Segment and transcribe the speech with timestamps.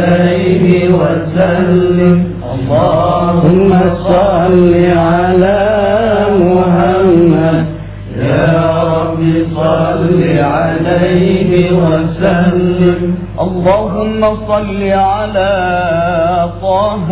[0.00, 2.32] عليه وسلم.
[2.54, 5.58] اللهم صل على
[6.32, 7.66] محمد.
[8.18, 9.22] يا رب
[9.56, 13.18] صل عليه وسلم.
[13.40, 15.50] اللهم صل على
[16.62, 17.08] طه.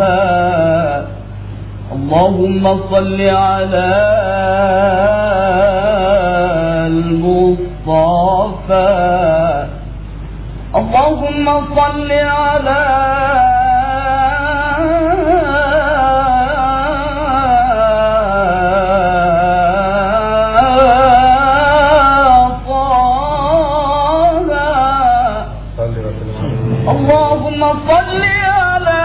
[1.95, 3.91] اللهم صل على
[6.87, 7.81] المصطفى.
[10.75, 12.81] اللهم صل على
[26.91, 29.01] اللهم صل على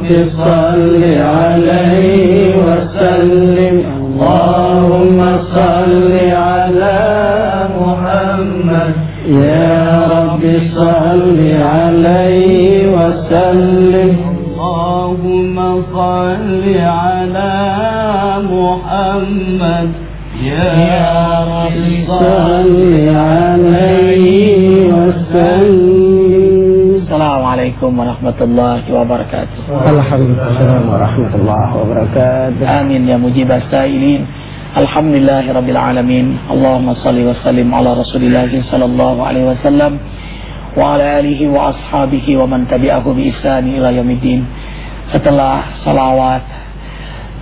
[0.09, 3.83] صل عليه وسلم.
[3.97, 6.99] اللهم صل على
[7.81, 8.93] محمد.
[9.29, 14.17] يا رب صل عليه وسلم.
[14.29, 17.53] اللهم صل على
[18.53, 19.89] محمد.
[20.45, 26.28] يا رب صل عليه وسلم.
[27.29, 29.69] Assalamualaikum warahmatullahi wabarakatuh.
[29.69, 32.65] Alhamdulillah warahmatullahi wabarakatuh.
[32.65, 34.25] Amin ya mujib as-sailin.
[34.73, 36.41] Alhamdulillahi rabbil alamin.
[36.49, 40.01] Allahumma salli wa sallim ala Rasulillah sallallahu alaihi wasallam
[40.73, 44.49] wa ala alihi wa ashabihi wa man tabi'ahu bi ihsan ila yaumiddin.
[45.13, 46.49] Setelah salawat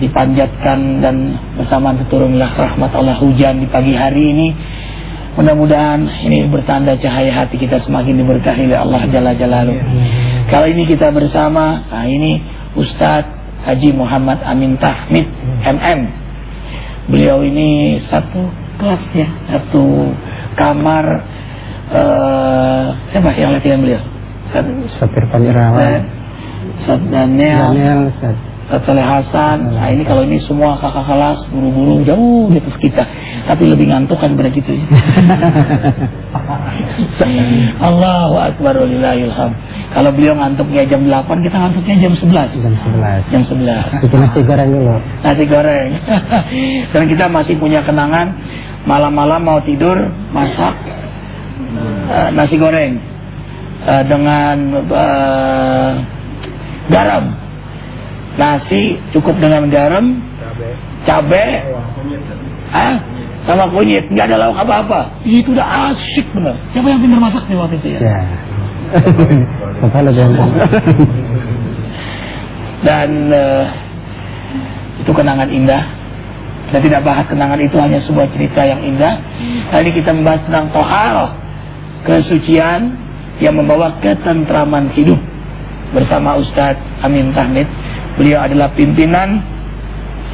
[0.02, 4.48] dipanjatkan dan bersamaan turunlah rahmat Allah hujan di pagi hari ini
[5.36, 9.76] Mudah-mudahan ini bertanda cahaya hati kita semakin diberkahi oleh Allah Jalla Jalaluh.
[10.48, 12.40] Kali ini kita bersama, nah ini
[12.72, 13.36] Ustadz
[13.68, 15.28] Haji Muhammad Amin Tahmid
[15.60, 16.00] MM.
[17.12, 18.48] Beliau ini satu
[18.80, 20.16] kelas ya, satu
[20.56, 21.04] kamar.
[21.86, 24.02] Uh, siapa yang latihan beliau?
[24.48, 26.02] Ustadz Irfan Irawan.
[26.80, 27.76] Ustadz Daniel.
[27.76, 28.55] Daniel, Ustadz.
[28.66, 29.78] Saleh Hasan.
[29.78, 33.06] Nah ini kalau ini semua kakak kelas, guru-guru jauh di atas kita.
[33.46, 34.74] Tapi lebih ngantuk kan pada gitu.
[37.86, 39.54] Allahu Akbar walillahilham.
[39.94, 42.58] Kalau beliau ngantuknya jam 8, kita ngantuknya jam 11.
[42.58, 43.30] Jam 11.
[43.30, 44.02] Jam 11.
[44.02, 44.98] Bikin nasi goreng dulu.
[45.22, 45.88] Nasi goreng.
[46.92, 48.34] Dan kita masih punya kenangan
[48.82, 49.98] malam-malam mau tidur
[50.34, 50.74] masak
[52.10, 52.98] uh, nasi goreng
[53.86, 54.56] uh, dengan
[54.90, 55.90] uh,
[56.90, 57.45] garam.
[58.36, 60.20] Nasi cukup dengan garam,
[61.08, 61.64] cabai,
[62.68, 63.00] ah,
[63.46, 65.22] sama kunyit, nggak ada lauk apa-apa.
[65.24, 66.58] Itu udah asyik bener.
[66.74, 68.00] Siapa yang pintar masak nih waktu itu ya?
[68.02, 68.20] Ya.
[69.86, 70.28] Dan
[72.84, 73.64] Dan uh,
[75.00, 75.82] itu kenangan indah.
[76.66, 79.22] Kita tidak bahas kenangan itu hanya sebuah cerita yang indah.
[79.70, 81.30] Tadi kita membahas tentang tohal,
[82.02, 82.98] kesucian
[83.38, 85.22] yang membawa ketentraman hidup
[85.94, 87.70] bersama Ustadz Amin Tahmid.
[88.16, 89.44] Beliau adalah pimpinan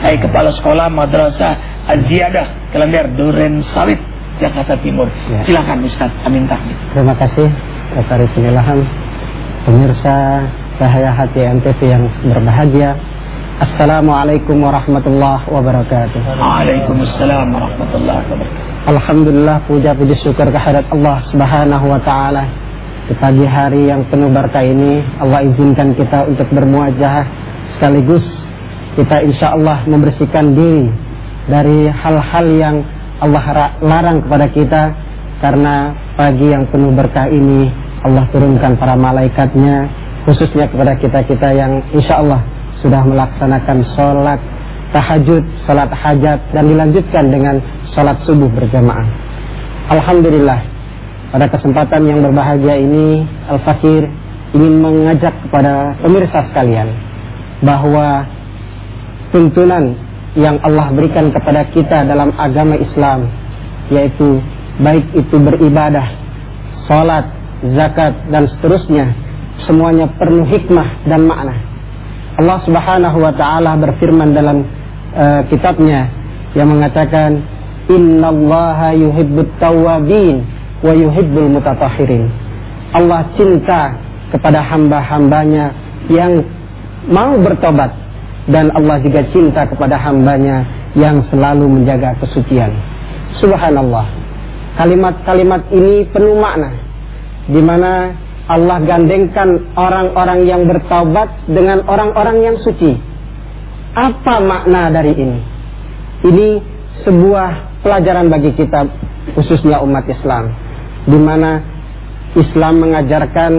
[0.03, 3.99] Hai Kepala Sekolah Madrasah Az-Ziyadah Kelender Duren Sawit
[4.39, 5.07] Jakarta Timur.
[5.31, 5.43] Ya.
[5.47, 6.75] Silakan Ustadz Amin Tahmid.
[6.95, 7.47] Terima kasih
[7.99, 8.81] Bapak Rizky Ilham
[9.67, 10.47] Pemirsa
[10.79, 12.99] Cahaya Hati MTV yang berbahagia
[13.63, 18.73] Assalamualaikum warahmatullahi wabarakatuh Waalaikumsalam warahmatullahi wabarakatuh.
[18.83, 22.51] Alhamdulillah puja puji syukur kehadirat Allah Subhanahu wa taala.
[23.07, 27.23] Di pagi hari yang penuh berkah ini Allah izinkan kita untuk bermuajah
[27.83, 28.23] sekaligus
[28.95, 30.87] kita insya Allah membersihkan diri
[31.51, 32.77] dari hal-hal yang
[33.19, 34.83] Allah ra- larang kepada kita
[35.43, 37.75] karena pagi yang penuh berkah ini
[38.07, 39.91] Allah turunkan para malaikatnya
[40.23, 42.39] khususnya kepada kita-kita yang insya Allah
[42.87, 44.39] sudah melaksanakan sholat
[44.95, 47.59] tahajud, sholat hajat dan dilanjutkan dengan
[47.99, 49.11] sholat subuh berjamaah.
[49.91, 50.63] Alhamdulillah
[51.35, 54.07] pada kesempatan yang berbahagia ini Al-Fakir
[54.55, 57.11] ingin mengajak kepada pemirsa sekalian
[57.63, 58.27] bahwa
[59.31, 59.95] tuntunan
[60.35, 63.31] yang Allah berikan kepada kita dalam agama Islam
[63.93, 64.41] yaitu
[64.81, 66.09] baik itu beribadah,
[66.89, 67.25] sholat,
[67.77, 69.15] zakat dan seterusnya
[69.69, 71.55] semuanya penuh hikmah dan makna.
[72.41, 74.65] Allah Subhanahu wa taala berfirman dalam
[75.13, 76.09] uh, kitabnya
[76.57, 77.45] yang mengatakan
[77.93, 80.43] innallaha yuhibbut tawwabin
[80.81, 82.33] wa yuhibbul mutatahhirin.
[82.97, 83.97] Allah cinta
[84.33, 85.77] kepada hamba-hambanya
[86.09, 86.41] yang
[87.09, 87.91] mau bertobat
[88.51, 90.67] dan Allah juga cinta kepada hambanya
[90.99, 92.75] yang selalu menjaga kesucian.
[93.41, 94.07] Subhanallah.
[94.77, 96.73] Kalimat-kalimat ini penuh makna
[97.49, 98.13] di mana
[98.49, 102.99] Allah gandengkan orang-orang yang bertaubat dengan orang-orang yang suci.
[103.93, 105.39] Apa makna dari ini?
[106.25, 106.49] Ini
[107.05, 108.89] sebuah pelajaran bagi kita
[109.37, 110.51] khususnya umat Islam
[111.07, 111.63] di mana
[112.33, 113.53] Islam mengajarkan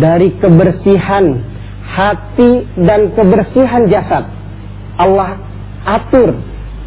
[0.00, 1.49] dari kebersihan
[1.90, 4.24] hati dan kebersihan jasad.
[5.00, 5.40] Allah
[5.82, 6.38] atur,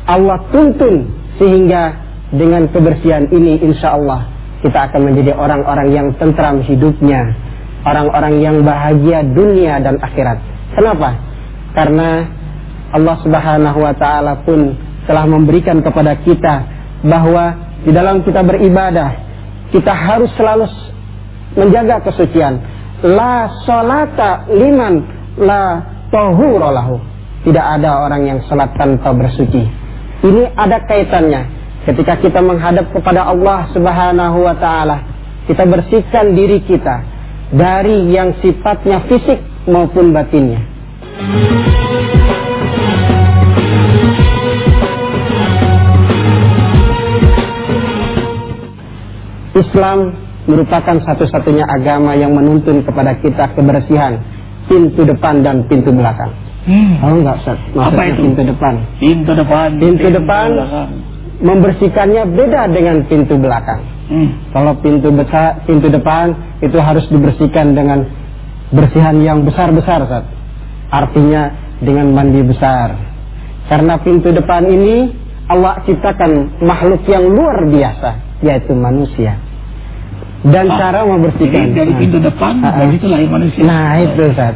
[0.08, 1.98] Allah tuntun sehingga
[2.32, 4.32] dengan kebersihan ini insya Allah
[4.64, 7.36] kita akan menjadi orang-orang yang tentram hidupnya,
[7.84, 10.40] orang-orang yang bahagia dunia dan akhirat.
[10.74, 11.20] Kenapa?
[11.76, 12.24] Karena
[12.94, 16.64] Allah Subhanahu wa taala pun telah memberikan kepada kita
[17.04, 19.20] bahwa di dalam kita beribadah
[19.76, 20.70] kita harus selalu
[21.60, 22.62] menjaga kesucian.
[23.04, 24.94] La solata liman
[25.38, 26.96] la tohurolahu.
[27.44, 29.68] Tidak ada orang yang salat tanpa bersuci.
[30.24, 35.04] Ini ada kaitannya Ketika kita menghadap kepada Allah Subhanahu wa taala,
[35.52, 37.04] kita bersihkan diri kita
[37.52, 40.64] dari yang sifatnya fisik maupun batinnya.
[49.60, 54.20] Islam merupakan satu-satunya agama yang menuntun kepada kita kebersihan
[54.68, 56.32] pintu depan dan pintu belakang.
[56.64, 57.00] Hmm.
[57.00, 57.60] Tahu nggak Ustaz?
[57.76, 58.22] Apa itu?
[58.24, 58.74] Pintu depan.
[59.00, 59.68] Pintu depan.
[59.76, 60.90] Pintu, pintu depan belakang
[61.44, 63.84] membersihkannya beda dengan pintu belakang.
[64.08, 64.30] Hmm.
[64.56, 66.32] Kalau pintu besar, pintu depan
[66.64, 68.08] itu harus dibersihkan dengan
[68.72, 70.26] bersihan yang besar-besar, Saat.
[70.88, 71.52] Artinya
[71.84, 72.96] dengan mandi besar.
[73.68, 75.12] Karena pintu depan ini
[75.52, 79.36] Allah ciptakan makhluk yang luar biasa, yaitu manusia.
[80.44, 81.72] Dan ah, cara membersihkan.
[81.72, 83.64] Jadi dari pintu depan, uh, dari itu lahir manusia.
[83.64, 84.56] Nah itu, Saat.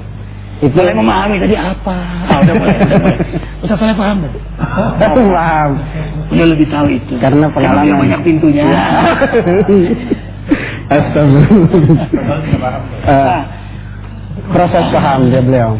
[0.58, 1.96] Itu mulai memahami tadi apa?
[2.28, 3.18] Ah, udah mulai, udah mulai.
[3.64, 4.18] Ustaz Saleh paham.
[4.28, 5.72] Oh, paham.
[6.34, 7.14] Udah lebih tahu itu.
[7.24, 7.88] Karena pengalaman.
[7.88, 8.66] Karena banyak pintunya.
[10.88, 12.08] Astagfirullah.
[13.04, 13.42] uh,
[14.52, 15.76] proses paham dia beliau.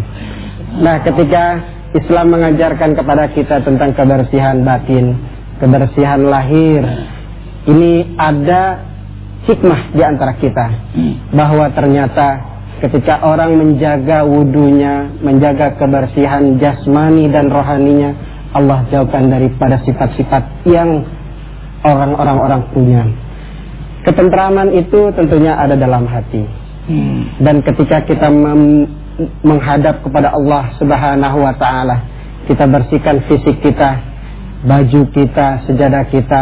[0.78, 1.64] Nah, ketika
[1.96, 5.16] Islam mengajarkan kepada kita tentang kebersihan batin,
[5.64, 6.84] kebersihan lahir,
[7.72, 8.87] ini ada
[9.48, 11.32] hikmah di antara kita hmm.
[11.32, 18.14] bahwa ternyata ketika orang menjaga wudhunya, menjaga kebersihan jasmani dan rohaninya,
[18.54, 21.02] Allah jauhkan daripada sifat-sifat yang
[21.82, 23.02] orang-orang orang punya.
[24.06, 26.44] Ketentraman itu tentunya ada dalam hati.
[26.88, 27.28] Hmm.
[27.44, 28.32] Dan ketika kita
[29.44, 31.98] menghadap kepada Allah Subhanahu wa taala,
[32.48, 34.00] kita bersihkan fisik kita,
[34.64, 36.42] baju kita, sejadah kita,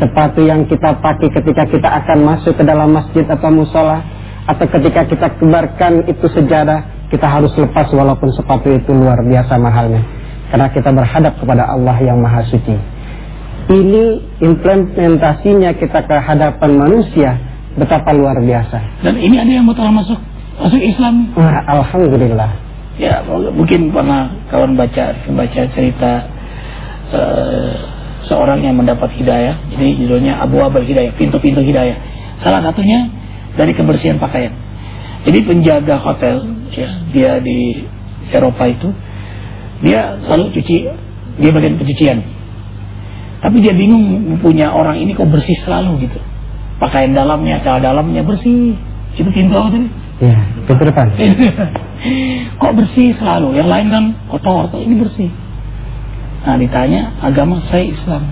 [0.00, 4.00] sepatu yang kita pakai ketika kita akan masuk ke dalam masjid atau musola,
[4.48, 10.00] atau ketika kita kebarkan itu sejarah kita harus lepas walaupun sepatu itu luar biasa mahalnya.
[10.48, 12.76] Karena kita berhadap kepada Allah yang maha suci.
[13.72, 14.04] Ini
[14.42, 17.36] implementasinya kita ke hadapan manusia
[17.76, 19.04] betapa luar biasa.
[19.04, 20.18] Dan ini ada yang betul masuk?
[20.60, 21.32] Masuk Islam?
[21.36, 22.50] Nah, Alhamdulillah.
[23.00, 26.12] Ya mungkin pernah kawan baca baca cerita
[27.16, 27.72] uh,
[28.26, 31.98] seorang yang mendapat hidayah jadi judulnya Abu Abal Hidayah pintu-pintu hidayah
[32.42, 33.08] salah satunya
[33.56, 34.52] dari kebersihan pakaian.
[35.22, 36.42] Jadi penjaga hotel
[36.74, 37.86] ya, dia di
[38.32, 38.90] Eropa itu
[39.82, 40.76] dia selalu cuci
[41.38, 42.18] dia bagian pencucian.
[43.42, 46.18] Tapi dia bingung punya orang ini kok bersih selalu gitu.
[46.78, 48.74] Pakaian dalamnya, cara dalamnya bersih.
[49.14, 49.88] Itu pintu apa tadi?
[50.22, 51.06] Ya, pintu depan.
[52.62, 53.58] kok bersih selalu?
[53.58, 55.30] Yang lain kan kotor, kok ini bersih.
[56.42, 58.22] Nah ditanya agama saya Islam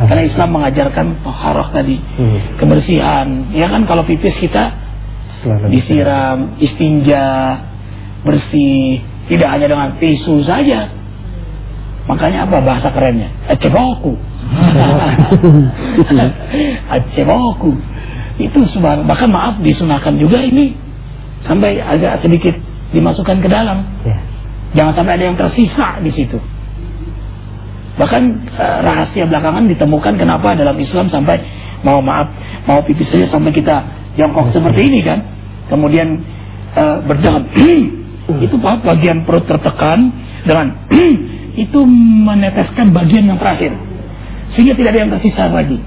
[0.00, 2.56] karena Islam mengajarkan toharoh tadi, hmm.
[2.56, 3.52] kebersihan.
[3.52, 4.72] Ya kan kalau pipis kita
[5.68, 7.58] disiram, istinja,
[8.22, 10.88] bersih, tidak hanya dengan tisu saja.
[12.08, 13.28] Makanya apa bahasa kerennya?
[13.50, 14.16] Aceboku.
[16.96, 17.76] Aceboku.
[18.40, 20.72] Itu subhan bahkan maaf disunahkan juga ini
[21.44, 22.56] sampai agak sedikit
[22.96, 23.84] dimasukkan ke dalam.
[24.06, 24.16] Ya.
[24.80, 26.40] Jangan sampai ada yang tersisa di situ.
[28.00, 28.22] Bahkan
[28.56, 31.44] uh, rahasia belakangan ditemukan kenapa dalam Islam sampai
[31.84, 32.32] mau maaf
[32.64, 33.84] mau pipis saja sampai kita
[34.16, 35.20] jongkok seperti ini kan.
[35.68, 36.24] Kemudian
[36.74, 37.44] uh, berjalan
[38.40, 40.08] itu pak bagian perut tertekan
[40.48, 40.88] dengan
[41.68, 41.80] itu
[42.24, 43.74] meneteskan bagian yang terakhir
[44.54, 45.78] sehingga tidak ada yang tersisa lagi.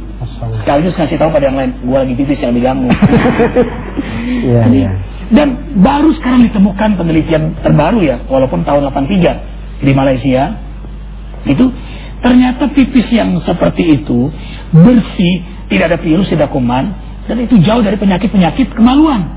[0.63, 2.87] Sekaligus kasih tahu pada yang lain, gua lagi pipis yang diganggu.
[4.47, 4.93] yeah, yeah.
[5.33, 10.55] Dan baru sekarang ditemukan penelitian terbaru ya, walaupun tahun 83 di Malaysia,
[11.43, 11.65] itu
[12.23, 14.31] Ternyata pipis yang seperti itu
[14.71, 16.95] bersih, tidak ada virus, tidak kuman,
[17.27, 19.27] dan itu jauh dari penyakit-penyakit kemaluan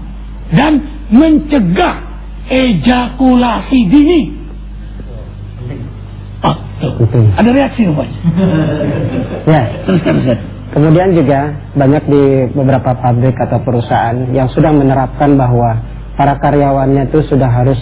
[0.54, 0.78] dan
[1.10, 1.98] mencegah
[2.46, 4.20] ejakulasi dini.
[6.76, 7.24] Tuh, Betul.
[7.32, 8.18] ada reaksi rupanya.
[9.48, 10.38] Ya, Teruskan Ustaz.
[10.74, 15.80] kemudian juga banyak di beberapa pabrik atau perusahaan yang sudah menerapkan bahwa
[16.18, 17.78] para karyawannya itu sudah harus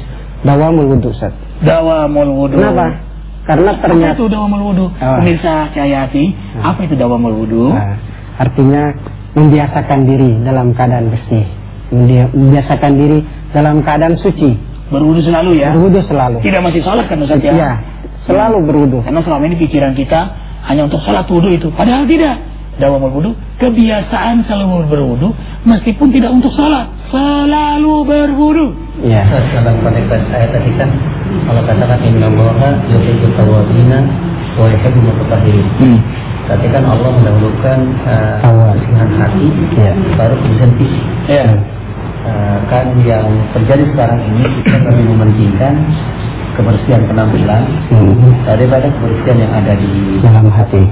[0.46, 1.34] dawamul wudhu, Ustaz.
[1.64, 2.54] Dawamul wudu.
[2.54, 3.03] Kenapa?
[3.44, 4.86] Karena Apa ternyata itu dawamul wudu?
[4.96, 5.20] Ah.
[5.20, 6.24] Pemirsa Cahayati,
[6.56, 7.68] apa itu dawamul wudu?
[7.68, 8.00] Nah,
[8.36, 8.96] artinya
[9.32, 11.44] membiasakan diri dalam keadaan bersih,
[11.92, 13.18] Membi- membiasakan diri
[13.52, 14.56] dalam keadaan suci,
[14.88, 15.72] Berwudu selalu ya.
[15.72, 16.40] berwudu selalu.
[16.40, 17.52] Tidak masih sholat kan Ustaz ya?
[17.52, 17.72] Iya,
[18.24, 18.98] selalu berwudu.
[19.04, 20.20] Karena selama ini pikiran kita
[20.64, 21.68] hanya untuk sholat wudhu itu.
[21.68, 22.40] Padahal tidak.
[22.74, 23.30] Dawamul wudu,
[23.62, 25.28] kebiasaan selalu berwudu,
[25.62, 26.90] meskipun tidak untuk sholat.
[27.08, 28.66] Selalu berwudu.
[29.02, 29.22] Iya.
[29.54, 30.90] dalam konteks ayat tadi kan
[31.50, 33.98] Allah katakan inna allaha yuhibbu tawabina
[34.58, 35.98] wa yuhibbu mutatahhirin Hmm.
[36.44, 39.92] Berarti kan Allah mendahulukan uh, kebersihan hati Iya.
[40.18, 41.04] baru kebersihan fisik.
[41.30, 41.46] Ya.
[42.24, 45.74] Uh, kan yang terjadi sekarang ini kita lebih mementingkan
[46.54, 48.34] kebersihan penampilan Hmm.
[48.46, 49.90] daripada kebersihan yang ada di
[50.22, 50.84] Dalam hati.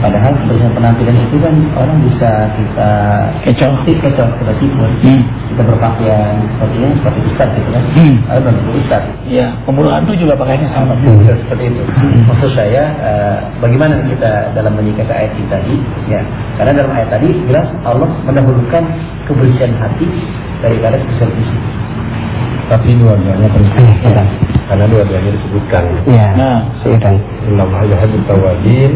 [0.00, 2.90] Padahal kebersihan penampilan itu kan orang bisa kita
[3.44, 3.72] Kecoh.
[3.84, 5.22] kecoh kita tipu Hmm.
[5.48, 8.14] kita berpakaian sepertinya seperti ustaz gitu kan Hmm.
[8.24, 10.96] Belum tentu ustaz Ya, pemburu hantu juga pakainya sama.
[10.98, 11.82] bisa seperti itu.
[12.26, 15.74] Maksud saya, eh, bagaimana kita dalam menyikapi ayat ini tadi?
[16.08, 16.20] Ya,
[16.58, 18.82] karena dalam ayat tadi jelas Allah mendahulukan
[19.24, 20.08] kebersihan hati
[20.58, 21.62] daripada kebersihan fisik.
[22.66, 24.24] Tapi dua-duanya penting kita.
[24.66, 25.82] karena dua-duanya disebutkan.
[26.06, 26.26] Iya.
[26.38, 26.58] Nah.
[26.78, 27.10] Sudah.
[27.50, 28.92] Inna Allah yuhibbul tawabin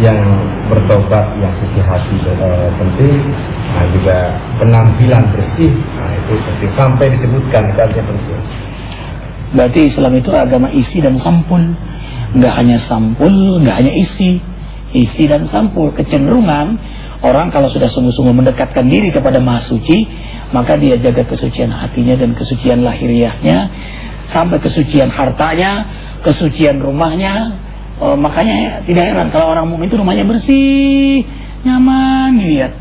[0.00, 0.20] Yang
[0.72, 3.20] bertobat yang suci hati eh, penting,
[3.76, 8.40] nah juga penampilan bersih, nah itu penting sampai disebutkan itu penting.
[9.50, 11.58] Berarti Islam itu agama isi dan sampul.
[12.30, 14.38] Nggak hanya sampul, nggak hanya isi.
[14.94, 15.90] Isi dan sampul.
[15.94, 16.78] Kecenderungan
[17.22, 20.06] orang kalau sudah sungguh-sungguh mendekatkan diri kepada Maha Suci,
[20.54, 23.58] maka dia jaga kesucian hatinya dan kesucian lahiriahnya,
[24.30, 25.86] sampai kesucian hartanya,
[26.22, 27.68] kesucian rumahnya.
[28.00, 31.20] Oh, makanya tidak heran kalau orang mukmin itu rumahnya bersih,
[31.68, 32.72] nyaman dilihat.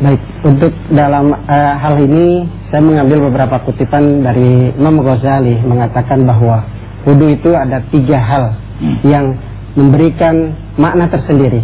[0.00, 6.64] Baik, untuk dalam eh, hal ini saya mengambil beberapa kutipan dari Imam Ghazali mengatakan bahwa
[7.04, 8.44] wudhu itu ada tiga hal
[8.80, 8.96] Hmm.
[9.04, 9.36] yang
[9.76, 11.60] memberikan makna tersendiri.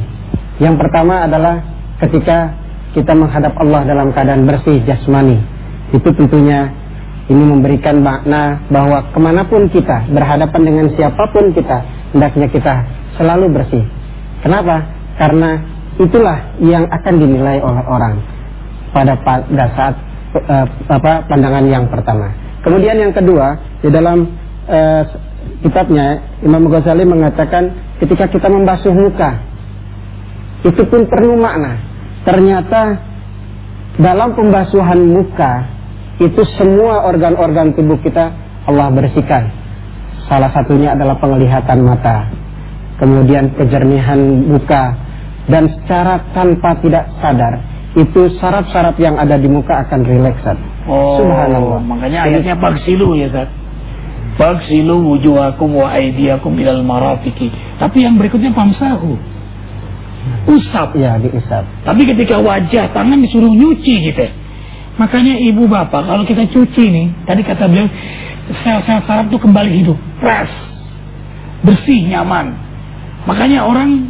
[0.61, 1.65] Yang pertama adalah
[2.05, 2.53] ketika
[2.97, 5.37] kita menghadap Allah dalam keadaan bersih jasmani.
[5.93, 6.73] Itu tentunya
[7.29, 11.85] ini memberikan makna bahwa ke mana pun kita berhadapan dengan siapa pun kita
[12.17, 12.75] hendaknya kita
[13.21, 13.85] selalu bersih.
[14.41, 14.89] Kenapa?
[15.21, 15.61] Karena
[16.01, 18.15] itulah yang akan dinilai oleh orang
[18.97, 19.95] pada pada saat
[20.41, 22.33] eh, apa pandangan yang pertama.
[22.65, 24.25] Kemudian yang kedua di dalam
[24.73, 25.03] eh,
[25.61, 29.41] kitabnya Imam Ghazali mengatakan ketika kita membasuh muka
[30.67, 31.79] itu pun perlu makna.
[32.27, 32.83] Ternyata
[34.03, 35.53] dalam pembasuhan muka
[36.19, 38.35] itu semua organ-organ tubuh kita
[38.67, 39.49] Allah bersihkan.
[40.27, 42.27] Salah satunya adalah penglihatan mata,
[42.99, 44.99] kemudian kejernihan muka,
[45.47, 47.63] dan secara tanpa tidak sadar
[47.97, 50.43] itu saraf-saraf yang ada di muka akan rileks.
[50.45, 50.59] Ustaz.
[50.85, 51.81] Oh, Subhanallah.
[51.81, 53.49] Makanya ayatnya bagsilu ya Zat.
[54.37, 57.49] Bagsilu wujuhakum wa aydiyakum ilal marafiqi.
[57.81, 59.17] Tapi yang berikutnya pamsahu.
[60.47, 60.95] Usap.
[60.99, 61.65] Ya diisap.
[61.83, 64.27] Tapi ketika wajah tangan disuruh nyuci gitu.
[64.97, 67.85] Makanya ibu bapak kalau kita cuci nih, tadi kata beliau
[68.65, 70.53] sel-sel saraf itu kembali hidup, fresh,
[71.61, 72.57] bersih, nyaman.
[73.29, 74.09] Makanya orang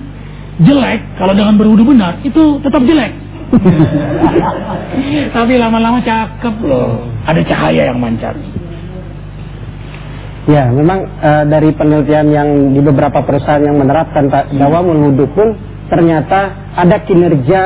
[0.62, 3.12] jelek kalau dengan berwudu benar itu tetap jelek.
[5.36, 7.02] Tapi lama-lama cakep loh.
[7.26, 8.38] Ada cahaya yang mancar.
[10.46, 16.72] Ya, memang eh, dari penelitian yang di beberapa perusahaan yang menerapkan dawamul wudhu pun ternyata
[16.74, 17.60] ada kinerja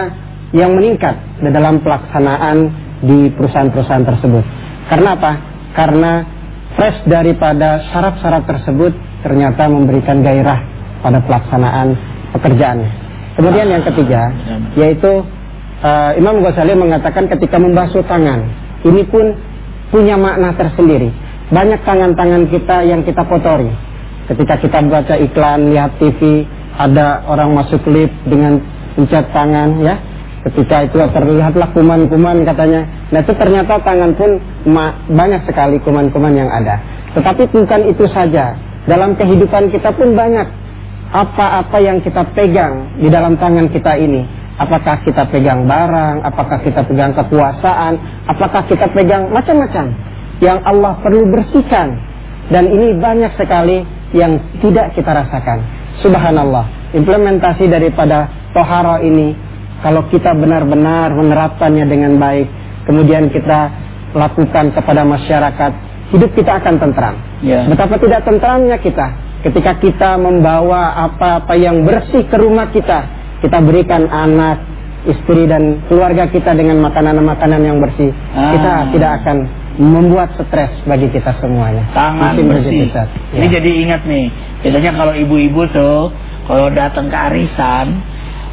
[0.50, 2.57] yang meningkat dalam pelaksanaan
[3.00, 4.45] di perusahaan-perusahaan tersebut.
[4.91, 5.33] Karena apa?
[5.73, 6.12] Karena
[6.75, 10.59] fresh daripada saraf-saraf tersebut ternyata memberikan gairah
[11.00, 11.97] pada pelaksanaan
[12.37, 12.91] pekerjaannya.
[13.39, 14.35] Kemudian yang ketiga
[14.77, 15.25] yaitu
[15.81, 18.45] eh, Imam Ghazali mengatakan ketika membasuh tangan
[18.85, 19.33] ini pun
[19.91, 21.11] punya makna tersendiri.
[21.50, 23.71] Banyak tangan-tangan kita yang kita kotori.
[24.31, 26.47] Ketika kita baca iklan, lihat TV,
[26.80, 28.56] ada orang masuk lift dengan
[28.96, 30.00] pencet tangan ya.
[30.40, 32.88] Ketika itu terlihatlah kuman-kuman katanya.
[33.12, 34.40] Nah itu ternyata tangan pun
[35.12, 36.80] banyak sekali kuman-kuman yang ada.
[37.12, 38.56] Tetapi bukan itu saja.
[38.88, 40.49] Dalam kehidupan kita pun banyak
[41.12, 44.25] apa-apa yang kita pegang di dalam tangan kita ini.
[44.56, 49.92] Apakah kita pegang barang, apakah kita pegang kekuasaan, apakah kita pegang macam-macam
[50.40, 52.00] yang Allah perlu bersihkan.
[52.49, 53.84] Dan ini banyak sekali
[54.16, 55.79] yang tidak kita rasakan.
[56.00, 59.37] Subhanallah, implementasi daripada tohara ini
[59.80, 62.49] kalau kita benar-benar menerapkannya dengan baik,
[62.85, 63.73] kemudian kita
[64.12, 65.73] lakukan kepada masyarakat,
[66.12, 67.14] hidup kita akan tentram.
[67.40, 67.64] Ya.
[67.64, 73.09] Betapa tidak tentramnya kita ketika kita membawa apa-apa yang bersih ke rumah kita,
[73.40, 74.61] kita berikan anak,
[75.09, 78.52] istri dan keluarga kita dengan makanan-makanan yang bersih, Ah.
[78.52, 79.37] kita tidak akan
[79.80, 81.88] membuat stres bagi kita semuanya.
[81.96, 82.84] tangan bersih.
[82.84, 83.08] Ustaz.
[83.32, 83.52] Ini Ya.
[83.56, 84.28] jadi ingat nih,
[84.60, 86.12] biasanya kalau ibu-ibu tuh
[86.44, 88.04] kalau datang ke arisan,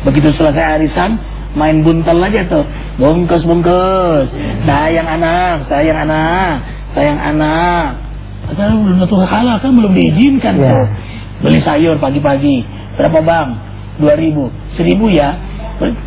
[0.07, 1.19] begitu selesai arisan
[1.51, 2.63] main buntel aja tuh,
[2.96, 4.31] bungkus bungkus,
[4.63, 6.63] sayang anak, sayang anak,
[6.96, 8.00] sayang anak.
[8.48, 10.72] Padahal belum tentu halal kan belum diizinkan Ya.
[10.72, 10.86] tuh.
[11.38, 12.63] Beli sayur pagi-pagi,
[12.96, 13.50] berapa bang?
[14.00, 14.48] 2000
[14.79, 15.36] 1000 ya.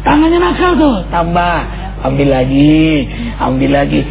[0.02, 1.58] Tangannya nakal tuh, tambah,
[2.02, 3.06] ambil lagi,
[3.38, 4.02] ambil lagi.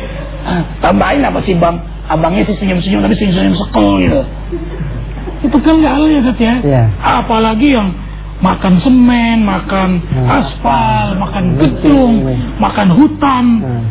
[0.49, 1.77] Ah, tambahin apa sih bang?
[2.09, 4.21] Abangnya sih senyum-senyum tapi senyum-senyum sekol gitu.
[5.45, 6.55] Itu kan nggak halal ya Dad ya.
[6.99, 7.93] Apalagi yang
[8.41, 10.25] makan semen, makan Hmm.
[10.25, 11.69] aspal, makan Betul.
[11.85, 12.13] gedung,
[12.57, 13.45] makan hutan.
[13.61, 13.83] Nah,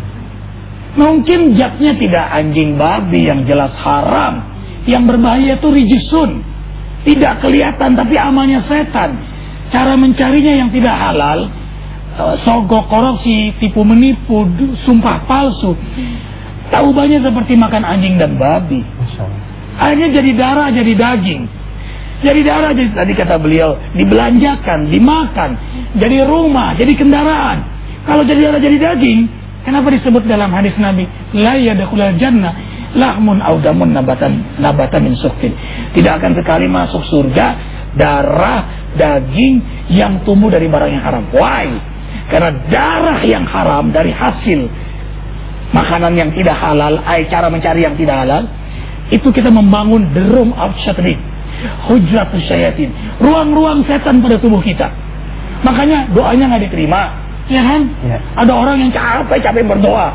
[0.99, 4.43] Mungkin zatnya tidak anjing babi yang jelas haram.
[4.83, 6.43] Yang berbahaya itu rijisun.
[7.07, 9.15] Tidak kelihatan tapi amalnya setan.
[9.71, 11.47] Cara mencarinya yang tidak halal,
[12.19, 14.43] eh, sogok korupsi, tipu menipu,
[14.83, 15.79] sumpah palsu.
[16.69, 18.85] Tahu banyak seperti makan anjing dan babi.
[19.79, 21.43] Akhirnya jadi darah, jadi daging.
[22.19, 25.51] Jadi darah, jadi tadi kata beliau, dibelanjakan, dimakan,
[25.95, 27.63] jadi rumah, jadi kendaraan.
[28.03, 29.31] Kalau jadi darah, jadi daging,
[29.63, 31.07] kenapa disebut dalam hadis Nabi,
[31.39, 32.53] la yadkhulul jannah
[32.99, 35.55] lahmun aw damun nabatan nabatan min suktin.
[35.95, 37.47] Tidak akan sekali masuk surga
[37.95, 41.25] darah, daging yang tumbuh dari barang yang haram.
[41.31, 41.69] Why?
[42.29, 44.88] Karena darah yang haram dari hasil
[45.75, 48.45] makanan yang tidak halal, cara mencari yang tidak halal,
[49.09, 51.21] itu kita membangun the room of syaitan,
[51.89, 54.89] hujratus syayatin, ruang-ruang setan pada tubuh kita.
[55.65, 57.13] Makanya doanya nggak diterima,
[57.51, 57.81] ya kan?
[58.07, 58.19] Ya.
[58.39, 60.15] Ada orang yang capek-capek berdoa.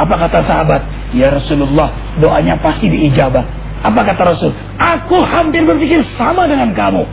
[0.00, 0.82] Apa kata sahabat?
[1.12, 3.44] Ya Rasulullah, doanya pasti diijabah.
[3.80, 4.52] Apa kata Rasul?
[4.76, 7.04] Aku hampir berpikir sama dengan kamu.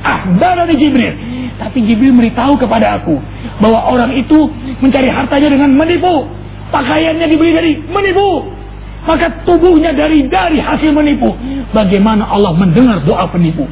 [0.00, 1.14] Akhbarani Jibril.
[1.60, 3.20] Tapi Jibril memberitahu kepada aku
[3.60, 4.48] bahwa orang itu
[4.80, 6.24] mencari hartanya dengan menipu.
[6.70, 8.46] Pakaiannya dibeli dari menipu.
[9.00, 11.34] Maka tubuhnya dari dari hasil menipu.
[11.74, 13.66] Bagaimana Allah mendengar doa penipu?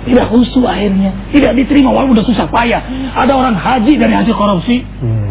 [0.00, 1.12] Tidak khusyuk akhirnya.
[1.30, 2.82] Tidak diterima walaupun udah susah payah.
[3.14, 4.80] Ada orang haji dari hasil korupsi.
[4.80, 5.30] Hmm.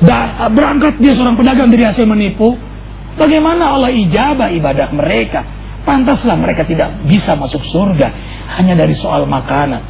[0.00, 2.56] Da- berangkat dia seorang pedagang dari hasil menipu.
[3.20, 5.44] Bagaimana Allah ijabah ibadah mereka?
[5.84, 8.08] Pantaslah mereka tidak bisa masuk surga
[8.56, 9.80] hanya dari soal makanan.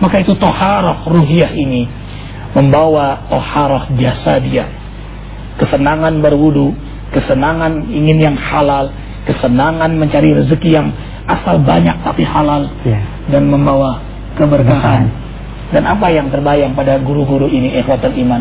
[0.00, 1.88] Maka itu toharoh ruhiyah ini
[2.58, 4.66] membawa toharoh jasa dia.
[5.62, 6.74] Kesenangan berwudu,
[7.14, 8.90] kesenangan ingin yang halal,
[9.30, 10.90] kesenangan mencari rezeki yang
[11.30, 12.98] asal banyak tapi halal Ya.
[13.30, 14.02] dan membawa
[14.34, 15.06] keberkahan.
[15.68, 18.40] Dan apa yang terbayang pada guru-guru ini ikhwatul iman?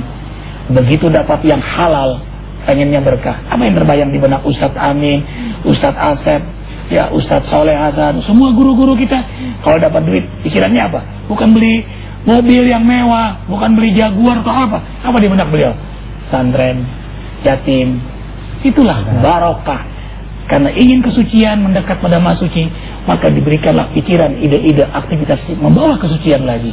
[0.71, 2.23] Begitu dapat yang halal,
[2.63, 3.43] pengennya berkah.
[3.51, 5.23] Apa yang terbayang di benak Ustadz Amin,
[5.67, 6.41] Ustadz Asep,
[6.88, 9.19] ya Ustadz Soleh Hasan, semua guru-guru kita
[9.60, 10.99] kalau dapat duit pikirannya apa?
[11.27, 11.84] Bukan beli
[12.28, 14.84] mobil yang mewah, bukan beli Jaguar atau apa?
[15.08, 15.72] Apa di benak beliau?
[16.28, 16.84] Santren,
[17.48, 18.04] yatim.
[18.68, 19.96] Itulah barokah.
[20.48, 22.72] Karena ingin kesucian mendekat pada maha suci,
[23.04, 26.72] maka diberikanlah pikiran, ide-ide, aktivitas membawa kesucian lagi.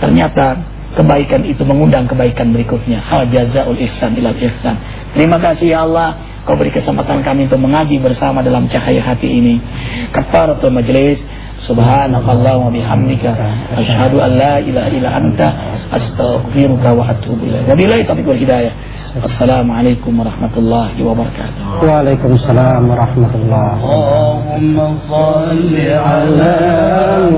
[0.00, 0.56] Ternyata
[0.96, 3.04] kebaikan itu mengundang kebaikan berikutnya.
[3.04, 4.76] Hal jazaul ihsan ilal ihsan.
[5.12, 6.16] Terima kasih ya Allah.
[6.48, 9.60] Kau beri kesempatan kami untuk mengaji bersama dalam cahaya hati ini.
[10.08, 11.20] Kafaratul majlis.
[11.68, 13.24] سبحانك اللهم وبحمدك
[13.78, 15.40] أشهد أن لا إله إلا أنت
[15.92, 18.70] أستغفرك وأتوب إليك وبالله التوفيق والهداية
[19.24, 24.76] السلام عليكم ورحمة الله وبركاته وعليكم السلام ورحمة الله اللهم
[25.10, 25.74] صل
[26.08, 26.56] على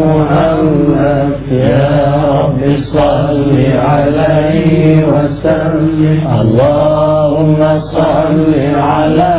[0.01, 1.91] محمد يا
[2.39, 2.61] رب
[2.93, 3.53] صل
[3.89, 7.61] عليه وسلم اللهم
[7.99, 8.53] صل
[8.95, 9.35] على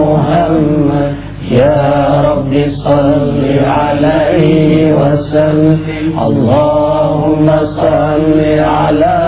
[0.00, 1.12] محمد
[1.50, 5.78] يا رب صل عليه وسلم.
[6.18, 9.18] اللهم صل على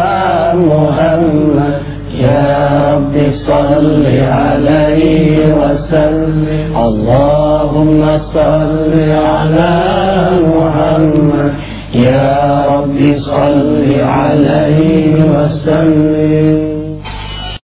[0.55, 1.75] محمد.
[2.21, 6.47] يا رب صل عليه وسلم.
[6.77, 9.81] اللهم صل على
[10.43, 11.53] محمد.
[11.95, 16.72] يا رب صل عليه وسلم.